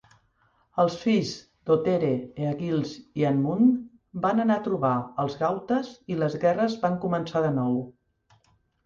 [0.83, 1.33] Els fills
[1.69, 2.07] d'Ohthere
[2.45, 7.53] Eagils i Eanmund van anar a trobar els gautes i les guerres van començar de
[7.61, 7.77] nou.